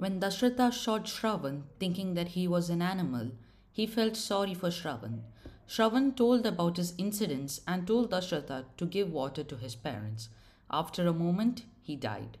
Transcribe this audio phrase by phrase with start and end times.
[0.00, 3.32] When Dashratha shot Shravan, thinking that he was an animal,
[3.70, 5.24] he felt sorry for Shravan.
[5.68, 10.30] Shravan told about his incidents and told Dashratha to give water to his parents.
[10.70, 12.38] After a moment, he died.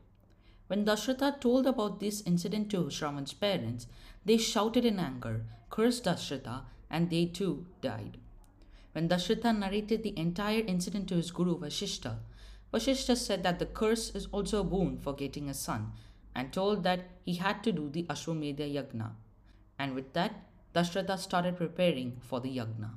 [0.68, 3.86] When Dashratha told about this incident to Shravan's parents,
[4.24, 8.16] they shouted in anger, cursed Dashratha, and they too died.
[8.92, 12.20] When Dashratha narrated the entire incident to his guru Vashishta,
[12.72, 15.92] Vashishta said that the curse is also a boon for getting a son
[16.34, 19.12] and told that he had to do the Ashwamedha Yagna.
[19.78, 22.90] And with that, Dashratha started preparing for the Yagna.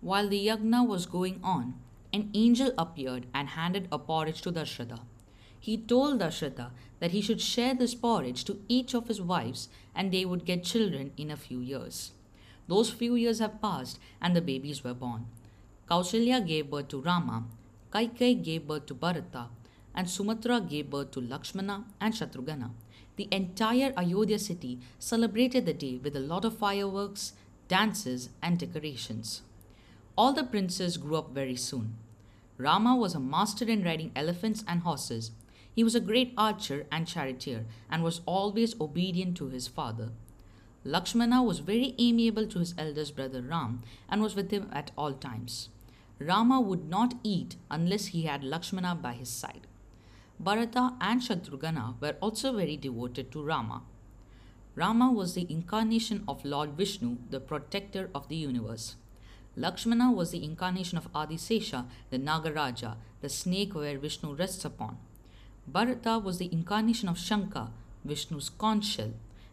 [0.00, 1.74] While the yagna was going on,
[2.12, 5.00] an angel appeared and handed a porridge to Dashratha.
[5.58, 6.70] He told Dashratha
[7.00, 10.64] that he should share this porridge to each of his wives and they would get
[10.64, 12.12] children in a few years.
[12.66, 15.26] Those few years have passed and the babies were born.
[15.86, 17.44] Kausalya gave birth to Rama,
[17.90, 19.48] Kaikai gave birth to Bharata,
[19.94, 22.70] and Sumitra gave birth to Lakshmana and Shatrughna.
[23.16, 27.34] The entire Ayodhya city celebrated the day with a lot of fireworks,
[27.68, 29.42] dances, and decorations.
[30.20, 31.96] All the princes grew up very soon.
[32.58, 35.30] Rama was a master in riding elephants and horses.
[35.74, 40.10] He was a great archer and charioteer and was always obedient to his father.
[40.84, 45.14] Lakshmana was very amiable to his eldest brother Ram and was with him at all
[45.14, 45.70] times.
[46.18, 49.66] Rama would not eat unless he had Lakshmana by his side.
[50.38, 53.84] Bharata and Shatrughna were also very devoted to Rama.
[54.74, 58.96] Rama was the incarnation of Lord Vishnu, the protector of the universe.
[59.56, 64.96] Lakshmana was the incarnation of Adisesha, the Nagaraja, the snake where Vishnu rests upon.
[65.66, 67.70] Bharata was the incarnation of Shanka,
[68.04, 69.12] Vishnu's conch shell,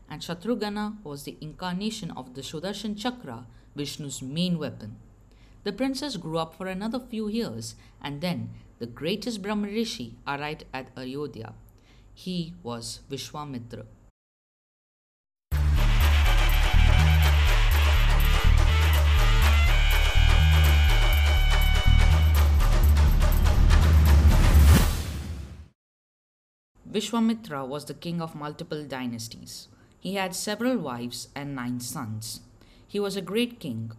[0.09, 3.45] and Shatrughna was the incarnation of the Sudarshan Chakra,
[3.75, 4.97] Vishnu's main weapon.
[5.63, 10.63] The princess grew up for another few years, and then the greatest Brahma Rishi arrived
[10.73, 11.53] at Ayodhya.
[12.13, 13.85] He was Vishwamitra.
[26.97, 29.67] Vishwamitra was the king of multiple dynasties.
[29.99, 32.41] He had several wives and nine sons.
[32.87, 33.91] He was a great king.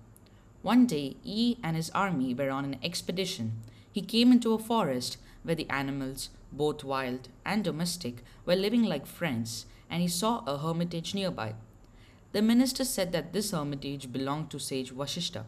[0.63, 3.53] One day, he and his army were on an expedition.
[3.93, 9.07] He came into a forest where the animals, both wild and domestic, were living like
[9.07, 11.55] friends, and he saw a hermitage nearby.
[12.33, 15.45] The minister said that this hermitage belonged to sage Vashishta.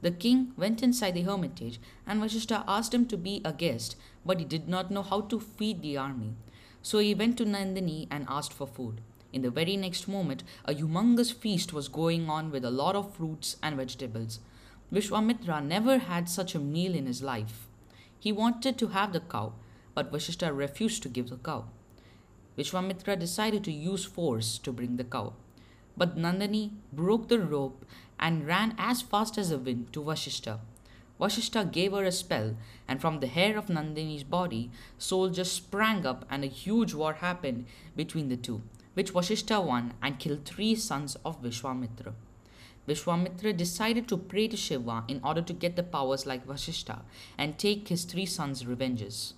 [0.00, 4.38] The king went inside the hermitage, and Vashishta asked him to be a guest, but
[4.38, 6.32] he did not know how to feed the army.
[6.88, 9.02] So he went to Nandini and asked for food.
[9.30, 13.14] In the very next moment, a humongous feast was going on with a lot of
[13.14, 14.38] fruits and vegetables.
[14.90, 17.66] Vishwamitra never had such a meal in his life.
[18.18, 19.52] He wanted to have the cow,
[19.94, 21.66] but Vashishta refused to give the cow.
[22.56, 25.34] Vishwamitra decided to use force to bring the cow.
[25.94, 27.84] But Nandini broke the rope
[28.18, 30.60] and ran as fast as the wind to Vashishta.
[31.20, 32.54] Vashishta gave her a spell,
[32.86, 37.66] and from the hair of Nandini's body, soldiers sprang up, and a huge war happened
[37.96, 38.62] between the two,
[38.94, 42.14] which Vashishta won and killed three sons of Vishwamitra.
[42.86, 47.00] Vishwamitra decided to pray to Shiva in order to get the powers like Vashishta
[47.36, 49.34] and take his three sons' revenges.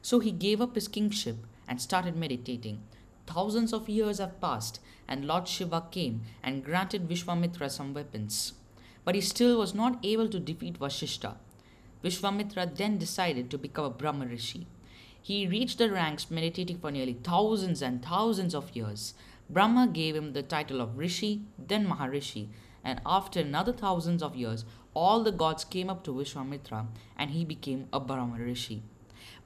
[0.00, 1.36] So he gave up his kingship
[1.68, 2.82] and started meditating.
[3.26, 8.54] Thousands of years have passed, and Lord Shiva came and granted Vishwamitra some weapons
[9.04, 11.34] but he still was not able to defeat Vashishta.
[12.02, 14.66] Vishwamitra then decided to become a Brahma Rishi.
[15.20, 19.14] He reached the ranks meditating for nearly thousands and thousands of years.
[19.48, 22.48] Brahma gave him the title of Rishi, then Maharishi,
[22.84, 26.86] and after another thousands of years, all the gods came up to Vishwamitra
[27.16, 28.82] and he became a Brahma Rishi.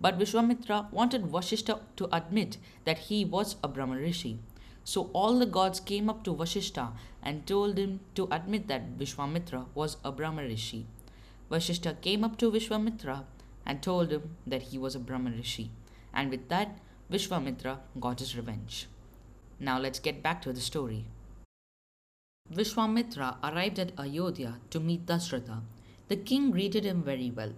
[0.01, 4.39] But Vishwamitra wanted Vashishta to admit that he was a Brahma Rishi.
[4.89, 6.93] So all the gods came up to Vashishta
[7.23, 10.87] and told him to admit that Vishwamitra was a Brahma Rishi.
[11.51, 13.25] Vashishta came up to Vishwamitra
[13.67, 15.71] and told him that he was a Brahma Rishi.
[16.15, 16.79] And with that,
[17.13, 18.87] Vishwamitra got his revenge.
[19.61, 21.05] Now let's get back to the story.
[22.51, 25.61] Vishwamitra arrived at Ayodhya to meet Dashratha.
[26.09, 27.53] The king greeted him very well.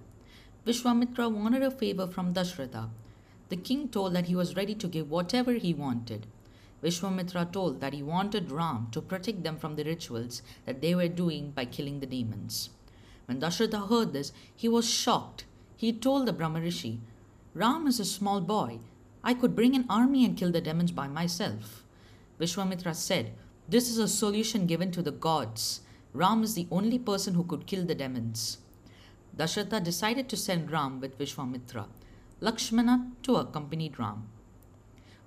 [0.66, 2.88] Vishwamitra wanted a favor from Dashratha.
[3.50, 6.26] The king told that he was ready to give whatever he wanted.
[6.82, 11.08] Vishwamitra told that he wanted Ram to protect them from the rituals that they were
[11.08, 12.70] doing by killing the demons.
[13.26, 15.44] When Dashratha heard this, he was shocked.
[15.76, 16.98] He told the Brahmarishi,
[17.54, 18.80] Ram is a small boy.
[19.22, 21.84] I could bring an army and kill the demons by myself.
[22.40, 23.32] Vishwamitra said,
[23.68, 25.82] This is a solution given to the gods.
[26.14, 28.58] Ram is the only person who could kill the demons.
[29.36, 31.86] Dasharatha decided to send Ram with Vishwamitra.
[32.40, 34.28] Lakshmana too accompanied Ram.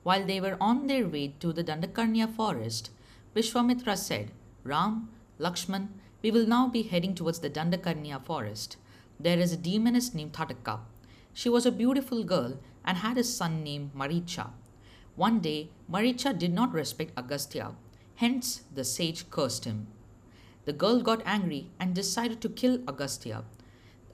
[0.04, 2.92] While they were on their way to the Dandakarnya forest,
[3.36, 4.32] Vishwamitra said,
[4.64, 5.10] Ram,
[5.40, 5.88] Lakshman,
[6.22, 8.78] we will now be heading towards the Dandakarnya forest.
[9.20, 10.82] There is a demoness named Tataka.
[11.34, 14.52] She was a beautiful girl and had a son named Maricha.
[15.16, 17.76] One day, Maricha did not respect Agastya,
[18.16, 19.88] hence, the sage cursed him.
[20.66, 23.44] The girl got angry and decided to kill Agastya.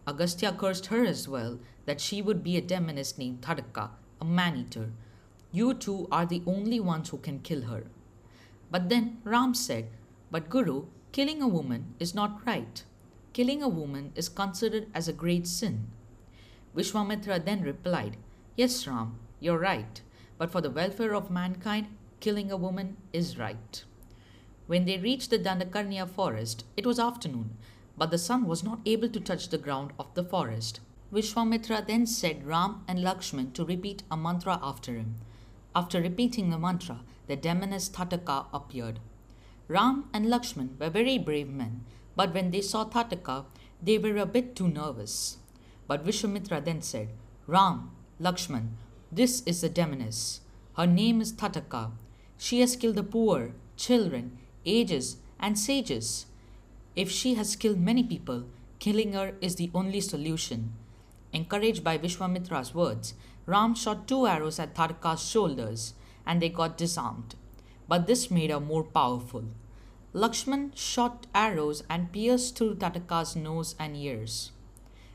[0.07, 3.89] Agastya cursed her as well that she would be a demoness named Tadaka,
[4.19, 4.91] a man eater.
[5.51, 7.85] You two are the only ones who can kill her.
[8.69, 9.89] But then Ram said,
[10.29, 12.83] But Guru, killing a woman is not right.
[13.33, 15.87] Killing a woman is considered as a great sin.
[16.75, 18.17] Vishwamitra then replied,
[18.55, 20.01] Yes, Ram, you're right,
[20.37, 21.87] but for the welfare of mankind,
[22.19, 23.83] killing a woman is right.
[24.67, 27.57] When they reached the Dandakarnya forest, it was afternoon,
[27.97, 30.79] but the sun was not able to touch the ground of the forest.
[31.11, 35.15] Vishwamitra then said Ram and Lakshman to repeat a mantra after him.
[35.75, 38.99] After repeating the mantra, the demoness Tataka appeared.
[39.67, 41.85] Ram and Lakshman were very brave men,
[42.15, 43.45] but when they saw Tataka,
[43.81, 45.37] they were a bit too nervous.
[45.87, 47.09] But Vishwamitra then said,
[47.45, 48.69] Ram, Lakshman,
[49.11, 50.41] this is the demoness.
[50.75, 51.91] Her name is Tataka.
[52.37, 56.25] She has killed the poor, children, ages, and sages.
[56.95, 58.45] If she has killed many people,
[58.79, 60.73] killing her is the only solution.
[61.31, 63.13] Encouraged by Vishwamitra's words,
[63.49, 67.33] Ram shot two arrows at Tataka's shoulders and they got disarmed.
[67.87, 69.45] But this made her more powerful.
[70.13, 74.51] Lakshman shot arrows and pierced through Tataka's nose and ears.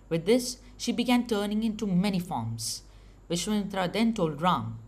[0.08, 2.82] With this, she began turning into many forms.
[3.30, 4.78] Vishwamitra then told Ram,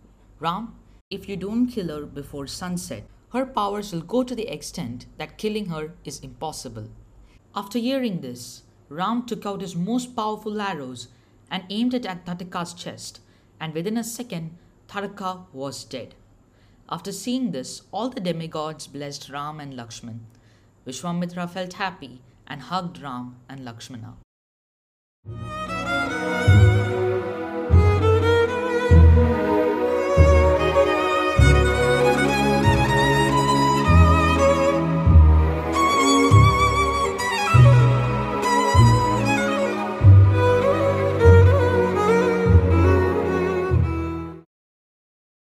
[0.41, 0.75] Ram,
[1.09, 5.39] if you don't kill her before sunset, her powers will go to the extent that
[5.39, 6.89] killing her is impossible.
[7.55, 11.07] After hearing this, Ram took out his most powerful arrows
[11.49, 13.21] and aimed it at Tataka's chest,
[13.61, 14.57] and within a second,
[14.89, 16.15] Tataka was dead.
[16.89, 20.21] After seeing this, all the demigods blessed Ram and Lakshman.
[20.87, 24.15] Vishwamitra felt happy and hugged Ram and Lakshmana.